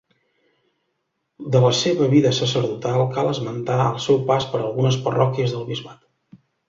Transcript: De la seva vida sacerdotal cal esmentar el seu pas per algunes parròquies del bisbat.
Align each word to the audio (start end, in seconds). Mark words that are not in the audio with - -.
De 1.55 1.59
la 1.65 1.69
seva 1.81 2.07
vida 2.13 2.31
sacerdotal 2.37 3.03
cal 3.17 3.29
esmentar 3.33 3.77
el 3.89 4.01
seu 4.07 4.19
pas 4.33 4.49
per 4.55 4.63
algunes 4.63 4.99
parròquies 5.09 5.55
del 5.59 5.69
bisbat. 5.69 6.03